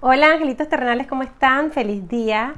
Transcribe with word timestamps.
Hola 0.00 0.34
angelitos 0.34 0.68
terrenales, 0.68 1.08
¿cómo 1.08 1.24
están? 1.24 1.72
Feliz 1.72 2.06
día. 2.06 2.54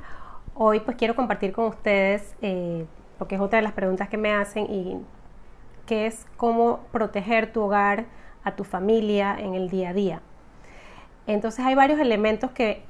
Hoy 0.52 0.80
pues 0.80 0.98
quiero 0.98 1.16
compartir 1.16 1.52
con 1.52 1.64
ustedes, 1.64 2.34
eh, 2.42 2.84
porque 3.16 3.36
es 3.36 3.40
otra 3.40 3.56
de 3.56 3.62
las 3.62 3.72
preguntas 3.72 4.10
que 4.10 4.18
me 4.18 4.30
hacen, 4.30 4.66
y 4.66 4.98
que 5.86 6.04
es 6.04 6.26
cómo 6.36 6.80
proteger 6.92 7.50
tu 7.50 7.62
hogar, 7.62 8.04
a 8.44 8.56
tu 8.56 8.64
familia 8.64 9.34
en 9.38 9.54
el 9.54 9.70
día 9.70 9.88
a 9.88 9.92
día. 9.94 10.20
Entonces 11.26 11.64
hay 11.64 11.74
varios 11.74 11.98
elementos 11.98 12.50
que, 12.50 12.84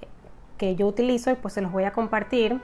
que 0.58 0.74
yo 0.74 0.88
utilizo 0.88 1.30
y 1.30 1.36
pues 1.36 1.54
se 1.54 1.60
los 1.60 1.70
voy 1.70 1.84
a 1.84 1.92
compartir. 1.92 2.60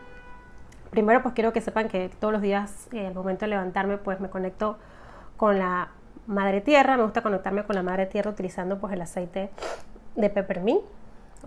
Primero 0.91 1.23
pues 1.23 1.37
quiero 1.37 1.53
que 1.53 1.61
sepan 1.61 1.87
que 1.87 2.11
todos 2.19 2.33
los 2.33 2.43
días 2.43 2.89
eh, 2.91 3.07
al 3.07 3.15
momento 3.15 3.45
de 3.45 3.51
levantarme 3.51 3.97
pues 3.97 4.19
me 4.19 4.29
conecto 4.29 4.77
con 5.37 5.61
la 5.61 5.91
madre 6.27 6.61
tierra, 6.63 6.97
me 6.97 7.05
gusta 7.05 7.23
conectarme 7.23 7.63
con 7.63 7.77
la 7.77 7.85
madre 7.85 8.07
tierra 8.07 8.33
utilizando 8.33 8.81
pues 8.81 8.93
el 8.93 9.03
aceite 9.03 9.51
de 10.17 10.31
peppermint 10.31 10.83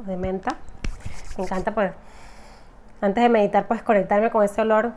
de 0.05 0.17
menta. 0.17 0.57
Me 1.37 1.43
encanta 1.43 1.73
pues 1.73 1.91
antes 3.01 3.23
de 3.23 3.29
meditar 3.29 3.67
pues 3.67 3.81
conectarme 3.81 4.29
con 4.29 4.43
ese 4.43 4.61
olor 4.61 4.91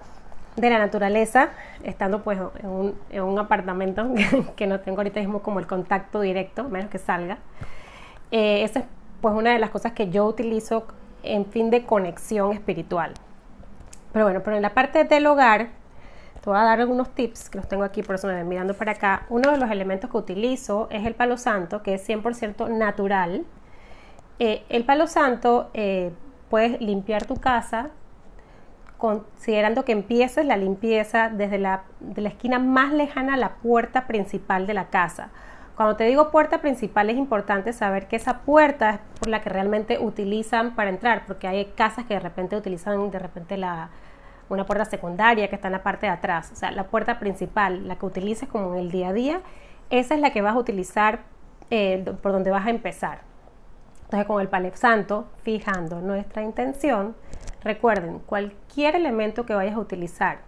de 0.57 0.71
la 0.71 0.79
naturaleza, 0.79 1.51
estando 1.83 2.23
pues 2.23 2.39
en 2.59 2.69
un, 2.69 2.95
en 3.11 3.23
un 3.23 3.39
apartamento 3.39 4.09
que 4.57 4.67
no 4.67 4.81
tengo 4.81 4.99
ahorita 4.99 5.21
mismo 5.21 5.41
como 5.43 5.61
el 5.61 5.67
contacto 5.67 6.21
directo, 6.21 6.65
menos 6.65 6.91
que 6.91 6.99
salga. 6.99 7.39
Eh, 8.31 8.65
esa 8.65 8.81
es 8.81 8.85
pues 9.21 9.35
una 9.35 9.53
de 9.53 9.59
las 9.59 9.71
cosas 9.71 9.93
que 9.93 10.11
yo 10.11 10.27
utilizo 10.27 10.87
en 11.23 11.47
fin 11.47 11.71
de 11.71 11.85
conexión 11.85 12.53
espiritual. 12.53 13.13
Pero 14.13 14.27
bueno, 14.27 14.41
pero 14.45 14.57
en 14.57 14.63
la 14.63 14.75
parte 14.75 15.05
del 15.05 15.27
hogar, 15.27 15.69
te 16.43 16.51
voy 16.51 16.59
a 16.59 16.63
dar 16.63 16.81
algunos 16.81 17.11
tips 17.11 17.49
que 17.49 17.59
los 17.59 17.69
tengo 17.69 17.85
aquí, 17.85 18.03
por 18.03 18.17
eso 18.17 18.27
me 18.27 18.35
ven 18.35 18.49
mirando 18.49 18.75
para 18.75 18.93
acá. 18.93 19.27
Uno 19.31 19.51
de 19.53 19.59
los 19.59 19.71
elementos 19.71 20.11
que 20.11 20.17
utilizo 20.17 20.89
es 20.91 21.07
el 21.07 21.15
palo 21.15 21.37
santo, 21.37 21.83
que 21.83 21.95
es 21.95 22.07
100% 22.09 22.69
natural. 22.69 23.45
Eh, 24.45 24.65
el 24.71 24.85
palo 24.85 25.07
santo 25.07 25.71
eh, 25.73 26.11
puedes 26.51 26.81
limpiar 26.81 27.27
tu 27.27 27.37
casa 27.37 27.91
considerando 28.99 29.85
que 29.85 29.93
empieces 29.93 30.45
la 30.45 30.57
limpieza 30.57 31.29
desde 31.29 31.59
la, 31.59 31.85
de 32.01 32.23
la 32.23 32.31
esquina 32.31 32.59
más 32.59 32.93
lejana 32.93 33.35
a 33.35 33.37
la 33.37 33.55
puerta 33.59 34.09
principal 34.09 34.67
de 34.67 34.75
la 34.75 34.87
casa. 34.87 35.31
Cuando 35.77 35.95
te 35.95 36.03
digo 36.03 36.33
puerta 36.33 36.61
principal 36.61 37.09
es 37.09 37.19
importante 37.19 37.73
saber 37.73 38.09
que 38.09 38.17
esa 38.17 38.41
puerta 38.41 38.91
es 38.91 38.99
por 39.21 39.29
la 39.29 39.43
que 39.43 39.49
realmente 39.49 40.01
utilizan 40.01 40.75
para 40.75 40.91
entrar, 40.91 41.25
porque 41.25 41.47
hay 41.47 41.67
casas 41.77 42.07
que 42.07 42.15
de 42.15 42.21
repente 42.21 42.57
utilizan 42.57 43.13
de 43.13 43.21
repente 43.21 43.57
la, 43.57 43.91
una 44.49 44.67
puerta 44.67 44.87
secundaria 44.87 45.49
que 45.51 45.55
está 45.55 45.69
en 45.69 45.75
la 45.75 45.85
parte 45.85 46.07
de 46.07 46.13
atrás. 46.15 46.51
O 46.53 46.57
sea, 46.57 46.73
la 46.73 46.89
puerta 46.89 47.21
principal, 47.21 47.87
la 47.87 47.95
que 47.95 48.07
utilices 48.07 48.49
como 48.49 48.75
en 48.75 48.81
el 48.81 48.91
día 48.91 49.11
a 49.11 49.13
día, 49.13 49.41
esa 49.91 50.17
es 50.17 50.21
la 50.21 50.31
que 50.31 50.43
vas 50.43 50.57
a 50.57 50.59
utilizar 50.59 51.21
eh, 51.71 52.05
por 52.21 52.33
donde 52.33 52.51
vas 52.51 52.67
a 52.67 52.71
empezar. 52.71 53.32
Entonces 54.13 54.27
con 54.27 54.43
el 54.43 54.49
Palo 54.49 54.69
Santo, 54.75 55.25
fijando 55.43 56.03
nuestra 56.03 56.43
intención, 56.43 57.17
recuerden, 57.65 58.19
cualquier 58.19 58.95
elemento 58.95 59.47
que 59.47 59.55
vayas 59.55 59.75
a 59.75 59.79
utilizar, 59.79 60.41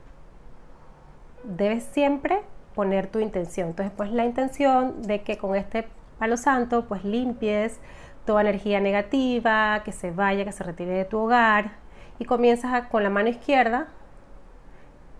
debes 1.44 1.84
siempre 1.84 2.42
poner 2.74 3.06
tu 3.06 3.20
intención. 3.20 3.68
Entonces, 3.68 3.90
pues 3.96 4.12
la 4.12 4.26
intención 4.26 5.00
de 5.00 5.22
que 5.22 5.38
con 5.38 5.56
este 5.56 5.88
palo 6.18 6.36
santo, 6.36 6.84
pues 6.84 7.04
limpies 7.04 7.80
toda 8.26 8.42
energía 8.42 8.80
negativa, 8.80 9.80
que 9.82 9.92
se 9.92 10.10
vaya, 10.10 10.44
que 10.44 10.52
se 10.52 10.62
retire 10.62 10.92
de 10.92 11.06
tu 11.06 11.20
hogar 11.20 11.72
y 12.18 12.26
comienzas 12.26 12.88
con 12.88 13.02
la 13.02 13.08
mano 13.08 13.30
izquierda, 13.30 13.88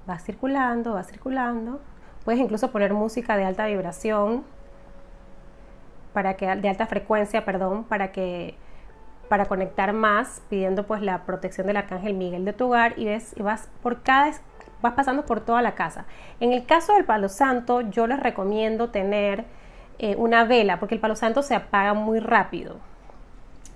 vas 0.06 0.23
circulando, 0.23 0.92
vas 0.92 1.06
circulando. 1.06 1.81
Puedes 2.27 2.42
incluso 2.42 2.70
poner 2.70 2.92
música 2.92 3.39
de 3.39 3.47
alta 3.47 3.64
vibración 3.64 4.45
para 6.15 6.34
que 6.34 6.47
de 6.47 6.69
alta 6.70 6.87
frecuencia, 6.87 7.45
perdón, 7.45 7.84
para 7.84 8.11
que 8.12 8.57
para 9.29 9.47
conectar 9.47 9.93
más, 9.93 10.42
pidiendo 10.48 10.86
pues 10.86 11.02
la 11.02 11.25
protección 11.25 11.67
del 11.67 11.77
arcángel 11.77 12.14
Miguel 12.14 12.45
de 12.45 12.52
tu 12.52 12.69
hogar 12.69 12.95
y 12.97 13.05
ves 13.07 13.35
y 13.36 13.42
vas 13.42 13.69
por 13.83 14.02
cada 14.02 14.33
vas 14.80 14.92
pasando 14.95 15.25
por 15.25 15.41
toda 15.41 15.63
la 15.63 15.75
casa. 15.75 16.05
En 16.41 16.52
el 16.52 16.67
caso 16.67 16.95
del 16.95 17.05
palo 17.05 17.29
santo, 17.29 17.80
yo 17.80 18.07
les 18.07 18.20
recomiendo 18.20 18.91
tener 18.91 19.45
eh, 19.98 20.14
una 20.17 20.45
vela, 20.45 20.79
porque 20.79 20.95
el 20.95 21.01
palo 21.01 21.17
santo 21.17 21.42
se 21.42 21.55
apaga 21.55 21.95
muy 21.95 22.20
rápido. 22.20 22.77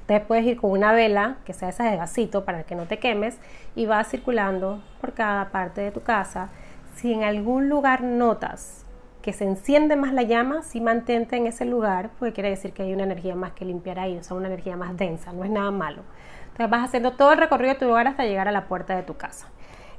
Entonces 0.03 0.27
puedes 0.27 0.45
ir 0.45 0.59
con 0.59 0.71
una 0.71 0.93
vela, 0.93 1.37
que 1.47 1.55
sea 1.55 1.71
esa 1.71 1.91
de 1.91 1.97
vasito, 1.97 2.45
para 2.45 2.65
que 2.65 2.75
no 2.75 2.85
te 2.85 2.99
quemes, 2.99 3.39
y 3.75 3.87
vas 3.87 4.09
circulando 4.09 4.83
por 5.01 5.15
cada 5.15 5.49
parte 5.49 5.81
de 5.81 5.93
tu 5.93 6.03
casa. 6.03 6.51
Si 6.95 7.13
en 7.13 7.25
algún 7.25 7.71
lugar 7.71 8.03
notas 8.03 8.85
que 9.23 9.33
se 9.33 9.45
enciende 9.45 9.97
más 9.97 10.13
la 10.13 10.23
llama, 10.23 10.63
si 10.63 10.81
mantente 10.81 11.37
en 11.37 11.47
ese 11.47 11.65
lugar, 11.65 12.11
porque 12.19 12.33
quiere 12.33 12.51
decir 12.51 12.73
que 12.73 12.83
hay 12.83 12.93
una 12.93 13.05
energía 13.05 13.35
más 13.35 13.53
que 13.53 13.65
limpiar 13.65 13.99
ahí, 13.99 14.17
o 14.17 14.23
sea, 14.23 14.37
una 14.37 14.47
energía 14.47 14.77
más 14.77 14.97
densa, 14.97 15.33
no 15.33 15.45
es 15.45 15.51
nada 15.51 15.71
malo. 15.71 16.03
Entonces 16.43 16.71
vas 16.71 16.85
haciendo 16.85 17.13
todo 17.13 17.33
el 17.33 17.39
recorrido 17.39 17.75
de 17.75 17.79
tu 17.79 17.87
lugar 17.87 18.07
hasta 18.07 18.25
llegar 18.25 18.49
a 18.49 18.53
la 18.53 18.67
puerta 18.67 18.97
de 18.97 19.03
tu 19.03 19.17
casa. 19.17 19.49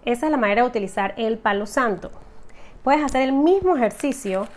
Esa 0.05 0.25
es 0.25 0.31
la 0.31 0.37
manera 0.37 0.61
de 0.61 0.67
utilizar 0.67 1.13
el 1.17 1.37
palo 1.37 1.65
santo. 1.65 2.11
Puedes 2.83 3.03
hacer 3.03 3.21
el 3.23 3.33
mismo 3.33 3.75
ejercicio 3.75 4.47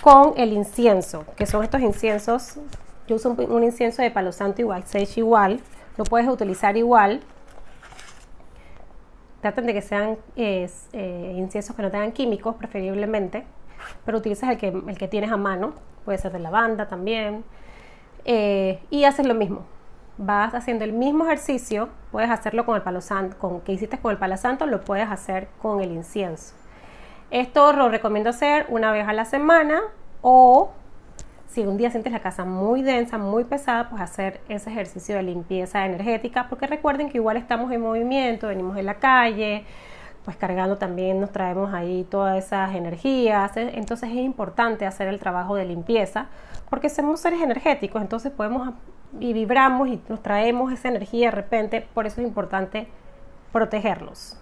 con 0.00 0.34
el 0.36 0.52
incienso, 0.52 1.24
que 1.36 1.46
son 1.46 1.62
estos 1.62 1.80
inciensos. 1.80 2.58
Yo 3.06 3.16
uso 3.16 3.30
un, 3.30 3.62
incienso 3.62 4.02
de 4.02 4.10
palo 4.10 4.32
santo 4.32 4.60
igual, 4.60 4.84
sage 4.84 5.20
igual, 5.20 5.60
lo 5.96 6.04
puedes 6.04 6.28
utilizar 6.28 6.76
igual. 6.76 7.20
Traten 9.40 9.66
de 9.66 9.74
que 9.74 9.82
sean 9.82 10.18
eh, 10.36 10.68
inciensos 11.36 11.76
que 11.76 11.82
no 11.82 11.90
tengan 11.90 12.12
químicos, 12.12 12.56
preferiblemente, 12.56 13.44
pero 14.04 14.18
utilizas 14.18 14.50
el 14.50 14.58
que, 14.58 14.68
el 14.68 14.98
que 14.98 15.08
tienes 15.08 15.30
a 15.32 15.36
mano, 15.36 15.74
puede 16.04 16.18
ser 16.18 16.32
de 16.32 16.38
lavanda 16.38 16.88
también, 16.88 17.44
eh, 18.24 18.80
y 18.90 19.04
haces 19.04 19.26
lo 19.26 19.34
mismo 19.34 19.64
vas 20.16 20.54
haciendo 20.54 20.84
el 20.84 20.92
mismo 20.92 21.24
ejercicio, 21.24 21.88
puedes 22.12 22.30
hacerlo 22.30 22.64
con 22.64 22.76
el 22.76 22.82
palo 22.82 23.00
santo, 23.00 23.36
con 23.38 23.60
que 23.62 23.72
hiciste 23.72 23.98
con 23.98 24.12
el 24.12 24.18
palo 24.18 24.36
santo, 24.36 24.66
lo 24.66 24.82
puedes 24.82 25.10
hacer 25.10 25.48
con 25.60 25.80
el 25.80 25.92
incienso. 25.92 26.54
Esto 27.30 27.72
lo 27.72 27.88
recomiendo 27.88 28.30
hacer 28.30 28.66
una 28.68 28.92
vez 28.92 29.08
a 29.08 29.12
la 29.12 29.24
semana 29.24 29.80
o 30.22 30.70
si 31.48 31.62
un 31.62 31.76
día 31.76 31.90
sientes 31.90 32.12
la 32.12 32.20
casa 32.20 32.44
muy 32.44 32.82
densa, 32.82 33.18
muy 33.18 33.44
pesada, 33.44 33.88
pues 33.88 34.02
hacer 34.02 34.40
ese 34.48 34.70
ejercicio 34.70 35.16
de 35.16 35.22
limpieza 35.22 35.86
energética, 35.86 36.48
porque 36.48 36.66
recuerden 36.66 37.08
que 37.08 37.18
igual 37.18 37.36
estamos 37.36 37.70
en 37.72 37.80
movimiento, 37.80 38.48
venimos 38.48 38.76
en 38.76 38.86
la 38.86 38.94
calle, 38.94 39.64
pues 40.24 40.36
cargando 40.36 40.76
también 40.76 41.20
nos 41.20 41.30
traemos 41.30 41.74
ahí 41.74 42.06
todas 42.10 42.42
esas 42.42 42.74
energías, 42.74 43.56
entonces 43.56 44.10
es 44.10 44.16
importante 44.16 44.86
hacer 44.86 45.08
el 45.08 45.18
trabajo 45.18 45.54
de 45.54 45.66
limpieza, 45.66 46.26
porque 46.70 46.88
somos 46.88 47.20
seres 47.20 47.42
energéticos, 47.42 48.00
entonces 48.00 48.32
podemos 48.32 48.72
y 49.20 49.32
vibramos 49.32 49.88
y 49.88 50.00
nos 50.08 50.22
traemos 50.22 50.72
esa 50.72 50.88
energía 50.88 51.26
de 51.26 51.30
repente, 51.32 51.86
por 51.94 52.06
eso 52.06 52.20
es 52.20 52.26
importante 52.26 52.88
protegerlos. 53.52 54.36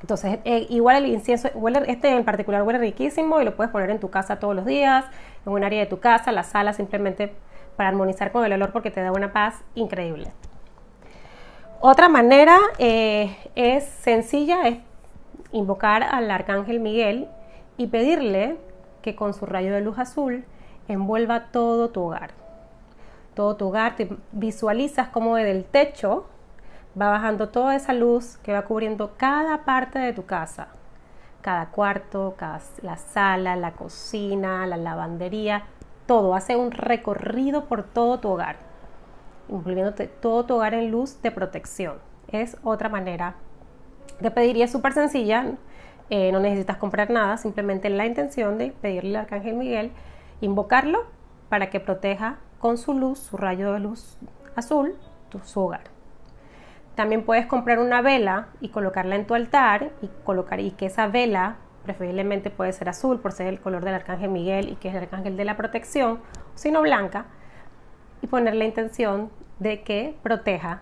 Entonces, 0.00 0.38
eh, 0.44 0.66
igual 0.68 0.96
el 0.96 1.06
incienso, 1.06 1.48
este 1.86 2.10
en 2.10 2.24
particular 2.24 2.62
huele 2.62 2.78
riquísimo 2.78 3.40
y 3.40 3.44
lo 3.44 3.56
puedes 3.56 3.72
poner 3.72 3.88
en 3.88 4.00
tu 4.00 4.10
casa 4.10 4.38
todos 4.38 4.54
los 4.54 4.66
días, 4.66 5.06
en 5.46 5.52
un 5.52 5.64
área 5.64 5.80
de 5.80 5.86
tu 5.86 5.98
casa, 5.98 6.30
la 6.30 6.42
sala, 6.42 6.74
simplemente 6.74 7.32
para 7.76 7.88
armonizar 7.88 8.30
con 8.30 8.44
el 8.44 8.52
olor 8.52 8.70
porque 8.70 8.90
te 8.90 9.00
da 9.00 9.10
una 9.12 9.32
paz 9.32 9.64
increíble. 9.74 10.30
Otra 11.86 12.08
manera 12.08 12.56
eh, 12.78 13.36
es 13.54 13.84
sencilla, 13.84 14.66
es 14.68 14.78
invocar 15.52 16.02
al 16.02 16.30
arcángel 16.30 16.80
Miguel 16.80 17.28
y 17.76 17.88
pedirle 17.88 18.56
que 19.02 19.14
con 19.14 19.34
su 19.34 19.44
rayo 19.44 19.74
de 19.74 19.82
luz 19.82 19.98
azul 19.98 20.46
envuelva 20.88 21.48
todo 21.52 21.90
tu 21.90 22.04
hogar. 22.04 22.30
Todo 23.34 23.56
tu 23.56 23.68
hogar, 23.68 23.96
te 23.96 24.08
visualizas 24.32 25.08
como 25.08 25.36
desde 25.36 25.50
el 25.50 25.66
techo 25.66 26.24
va 26.98 27.10
bajando 27.10 27.50
toda 27.50 27.76
esa 27.76 27.92
luz 27.92 28.38
que 28.38 28.54
va 28.54 28.62
cubriendo 28.62 29.12
cada 29.18 29.66
parte 29.66 29.98
de 29.98 30.14
tu 30.14 30.24
casa, 30.24 30.68
cada 31.42 31.66
cuarto, 31.66 32.32
cada, 32.38 32.62
la 32.80 32.96
sala, 32.96 33.56
la 33.56 33.72
cocina, 33.72 34.66
la 34.66 34.78
lavandería, 34.78 35.64
todo, 36.06 36.34
hace 36.34 36.56
un 36.56 36.70
recorrido 36.70 37.66
por 37.66 37.82
todo 37.82 38.20
tu 38.20 38.30
hogar, 38.30 38.56
incluyéndote 39.48 40.06
todo 40.06 40.44
tu 40.44 40.54
hogar 40.54 40.74
en 40.74 40.90
luz 40.90 41.20
de 41.22 41.30
protección. 41.30 41.98
Es 42.28 42.56
otra 42.62 42.88
manera 42.88 43.36
de 44.20 44.30
pedir 44.30 44.56
y 44.56 44.62
es 44.62 44.72
súper 44.72 44.92
sencilla, 44.92 45.52
eh, 46.10 46.30
no 46.32 46.40
necesitas 46.40 46.76
comprar 46.76 47.10
nada, 47.10 47.36
simplemente 47.36 47.88
la 47.90 48.06
intención 48.06 48.58
de 48.58 48.70
pedirle 48.70 49.18
al 49.18 49.24
Arcángel 49.24 49.56
Miguel, 49.56 49.92
invocarlo 50.40 51.04
para 51.48 51.70
que 51.70 51.80
proteja 51.80 52.38
con 52.58 52.78
su 52.78 52.94
luz, 52.94 53.18
su 53.18 53.36
rayo 53.36 53.72
de 53.72 53.80
luz 53.80 54.18
azul, 54.56 54.94
tu, 55.28 55.40
su 55.40 55.60
hogar. 55.60 55.82
También 56.94 57.24
puedes 57.24 57.46
comprar 57.46 57.80
una 57.80 58.02
vela 58.02 58.48
y 58.60 58.68
colocarla 58.68 59.16
en 59.16 59.26
tu 59.26 59.34
altar 59.34 59.90
y 60.00 60.08
colocar 60.24 60.60
y 60.60 60.70
que 60.70 60.86
esa 60.86 61.08
vela 61.08 61.56
preferiblemente 61.82 62.50
puede 62.50 62.72
ser 62.72 62.88
azul 62.88 63.20
por 63.20 63.32
ser 63.32 63.48
el 63.48 63.60
color 63.60 63.84
del 63.84 63.94
arcángel 63.94 64.30
Miguel 64.30 64.70
y 64.70 64.76
que 64.76 64.88
es 64.88 64.94
el 64.94 65.02
arcángel 65.02 65.36
de 65.36 65.44
la 65.44 65.56
protección, 65.56 66.20
sino 66.54 66.82
blanca 66.82 67.26
y 68.24 68.26
poner 68.26 68.54
la 68.54 68.64
intención 68.64 69.30
de 69.58 69.82
que 69.82 70.16
proteja 70.22 70.80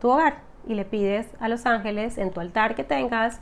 tu 0.00 0.12
hogar 0.12 0.42
y 0.64 0.74
le 0.74 0.84
pides 0.84 1.28
a 1.40 1.48
los 1.48 1.66
ángeles 1.66 2.18
en 2.18 2.30
tu 2.30 2.38
altar 2.38 2.76
que 2.76 2.84
tengas, 2.84 3.40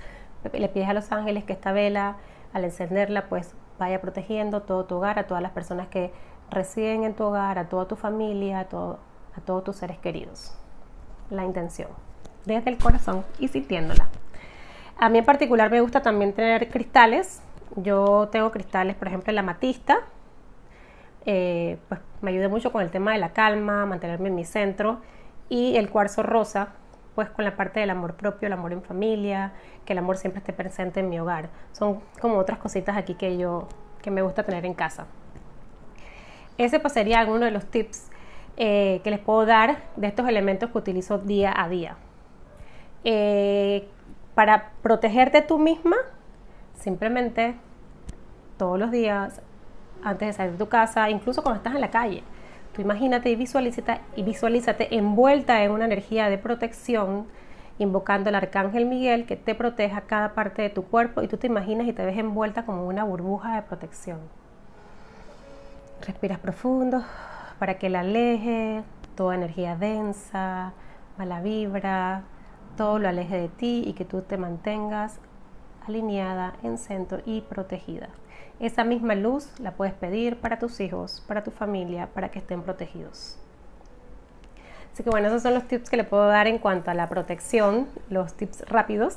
le 0.55 0.69
pides 0.71 0.89
a 0.89 0.95
los 0.95 1.13
ángeles 1.13 1.45
que 1.45 1.53
esta 1.53 1.71
vela 1.71 2.17
al 2.55 2.65
encenderla 2.65 3.29
pues 3.29 3.55
vaya 3.79 4.01
protegiendo 4.01 4.63
todo 4.63 4.87
tu 4.87 4.97
hogar, 4.97 5.19
a 5.19 5.27
todas 5.27 5.43
las 5.43 5.53
personas 5.53 5.89
que 5.89 6.13
residen 6.51 7.05
en 7.05 7.13
tu 7.13 7.25
hogar, 7.25 7.59
a 7.59 7.69
toda 7.69 7.87
tu 7.87 7.95
familia, 7.95 8.61
a 8.61 8.97
a 9.35 9.41
todos 9.45 9.65
tus 9.65 9.77
seres 9.77 9.99
queridos. 9.99 10.57
La 11.29 11.45
intención, 11.45 11.91
desde 12.47 12.71
el 12.71 12.79
corazón 12.79 13.23
y 13.39 13.49
sintiéndola. 13.49 14.09
A 14.99 15.11
mí 15.11 15.19
en 15.19 15.27
particular 15.27 15.71
me 15.71 15.83
gusta 15.83 16.01
también 16.01 16.33
tener 16.33 16.71
cristales. 16.71 17.43
Yo 17.77 18.31
tengo 18.33 18.51
cristales, 18.51 18.97
por 18.97 19.09
ejemplo, 19.09 19.31
la 19.35 19.43
matista. 19.43 19.99
Eh, 21.27 21.79
pues 21.89 22.01
me 22.21 22.31
ayuda 22.31 22.49
mucho 22.49 22.73
con 22.73 22.83
el 22.83 22.91
tema 22.91 23.13
de 23.13 23.19
la 23.19 23.33
calma, 23.33 23.87
mantenerme 23.87 24.29
en 24.29 24.35
mi 24.35 24.45
centro. 24.45 25.01
Y 25.49 25.77
el 25.77 25.91
cuarzo 25.91 26.23
rosa, 26.23 26.69
pues 27.15 27.29
con 27.31 27.45
la 27.45 27.57
parte 27.57 27.81
del 27.81 27.91
amor 27.91 28.15
propio, 28.15 28.47
el 28.47 28.53
amor 28.53 28.73
en 28.73 28.83
familia, 28.83 29.53
que 29.85 29.93
el 29.93 29.99
amor 29.99 30.17
siempre 30.17 30.39
esté 30.39 30.53
presente 30.53 31.01
en 31.01 31.09
mi 31.09 31.21
hogar. 31.21 31.51
Son 31.73 32.01
como 32.21 32.39
otras 32.39 32.59
cositas 32.59 32.97
aquí 32.97 33.15
que 33.15 33.37
yo 33.37 33.69
que 34.01 34.11
me 34.11 34.23
gusta 34.23 34.43
tener 34.43 34.67
en 34.67 34.75
casa. 34.75 35.07
Ese 36.59 36.81
pues 36.81 36.93
sería 36.93 37.21
alguno 37.21 37.45
de 37.45 37.51
los 37.51 37.65
tips 37.67 38.11
eh, 38.57 39.01
que 39.05 39.11
les 39.11 39.21
puedo 39.21 39.47
dar 39.47 39.79
de 39.97 40.09
estos 40.09 40.29
elementos 40.29 40.71
que 40.71 40.79
utilizo 40.79 41.19
día 41.19 41.53
a 41.57 41.69
día. 41.69 41.97
Eh, 43.05 43.89
para 44.35 44.73
protegerte 44.83 45.43
tú 45.43 45.59
misma, 45.59 45.97
simplemente 46.79 47.55
todos 48.59 48.79
los 48.79 48.91
días, 48.91 49.41
antes 50.05 50.29
de 50.29 50.33
salir 50.33 50.53
de 50.53 50.59
tu 50.59 50.69
casa, 50.69 51.11
incluso 51.11 51.43
cuando 51.43 51.59
estás 51.59 51.75
en 51.75 51.81
la 51.81 51.91
calle, 51.91 52.23
tú 52.75 52.83
imagínate 52.83 53.31
y 53.31 53.37
visualízate, 53.37 54.01
y 54.17 54.23
visualízate 54.23 54.97
envuelta 54.97 55.63
en 55.63 55.73
una 55.73 55.85
energía 55.85 56.29
de 56.29 56.39
protección, 56.39 57.27
invocando 57.79 58.29
al 58.29 58.35
arcángel 58.35 58.87
Miguel 58.87 59.27
que 59.27 59.37
te 59.37 59.55
proteja 59.55 60.03
cada 60.03 60.35
parte 60.35 60.63
de 60.63 60.71
tu 60.71 60.85
cuerpo 60.85 61.23
y 61.23 61.29
tú 61.29 61.37
te 61.37 61.47
imaginas 61.47 61.87
y 61.87 61.93
te 61.93 62.05
ves 62.05 62.19
envuelta 62.19 62.65
como 62.65 62.87
una 62.87 63.05
burbuja 63.05 63.57
de 63.57 63.63
protección. 63.63 64.19
Respiras 66.07 66.39
profundo 66.39 67.03
para 67.59 67.79
que 67.79 67.89
la 67.89 68.01
aleje 68.01 68.83
toda 69.17 69.35
energía 69.35 69.77
densa, 69.77 70.73
mala 71.19 71.41
vibra, 71.41 72.23
todo 72.77 72.99
lo 72.99 73.09
aleje 73.09 73.37
de 73.37 73.49
ti 73.49 73.85
y 73.87 73.93
que 73.93 74.05
tú 74.05 74.23
te 74.23 74.37
mantengas 74.37 75.19
alineada, 75.87 76.55
en 76.63 76.79
centro 76.79 77.21
y 77.25 77.43
protegida. 77.43 78.09
Esa 78.61 78.85
misma 78.85 79.15
luz 79.15 79.49
la 79.59 79.73
puedes 79.73 79.95
pedir 79.95 80.37
para 80.37 80.59
tus 80.59 80.81
hijos, 80.81 81.23
para 81.27 81.43
tu 81.43 81.51
familia, 81.51 82.09
para 82.15 82.31
que 82.31 82.39
estén 82.39 82.63
protegidos. 82.63 83.39
Así 84.93 85.03
que 85.03 85.11
bueno, 85.11 85.29
esos 85.29 85.43
son 85.43 85.55
los 85.55 85.65
tips 85.65 85.89
que 85.89 85.97
le 85.97 86.05
puedo 86.05 86.27
dar 86.27 86.47
en 86.47 86.59
cuanto 86.59 86.91
a 86.91 86.95
la 86.95 87.09
protección, 87.09 87.89
los 88.11 88.35
tips 88.35 88.69
rápidos. 88.69 89.17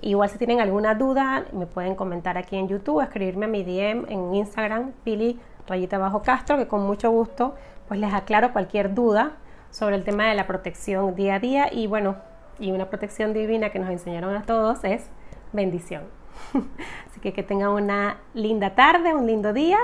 Igual 0.00 0.28
si 0.28 0.38
tienen 0.38 0.60
alguna 0.60 0.94
duda, 0.94 1.46
me 1.52 1.66
pueden 1.66 1.94
comentar 1.94 2.38
aquí 2.38 2.56
en 2.56 2.68
YouTube, 2.68 3.00
escribirme 3.00 3.46
a 3.46 3.48
mi 3.48 3.64
DM 3.64 4.06
en 4.08 4.34
Instagram, 4.34 4.92
Pili 5.02 5.40
rayita 5.66 5.98
bajo 5.98 6.22
Castro, 6.22 6.56
que 6.56 6.68
con 6.68 6.86
mucho 6.86 7.10
gusto 7.10 7.54
pues 7.88 8.00
les 8.00 8.12
aclaro 8.14 8.52
cualquier 8.52 8.94
duda 8.94 9.32
sobre 9.70 9.96
el 9.96 10.04
tema 10.04 10.26
de 10.28 10.34
la 10.34 10.46
protección 10.46 11.14
día 11.14 11.36
a 11.36 11.38
día 11.38 11.72
y 11.72 11.86
bueno, 11.86 12.16
y 12.58 12.70
una 12.70 12.88
protección 12.88 13.32
divina 13.32 13.70
que 13.70 13.78
nos 13.78 13.90
enseñaron 13.90 14.36
a 14.36 14.42
todos 14.42 14.84
es 14.84 15.08
bendición. 15.52 16.04
Así 17.10 17.20
que 17.20 17.32
que 17.32 17.42
tengan 17.42 17.70
una 17.70 18.18
linda 18.34 18.74
tarde, 18.74 19.14
un 19.14 19.26
lindo 19.26 19.52
día. 19.52 19.78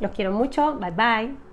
Los 0.00 0.12
quiero 0.12 0.32
mucho. 0.32 0.74
Bye 0.78 0.90
bye. 0.90 1.43